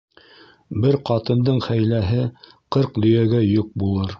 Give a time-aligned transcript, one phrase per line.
[0.85, 2.25] Бер ҡатындың хәйләһе
[2.77, 4.09] ҡырҡ дөйәгә йөк булыр.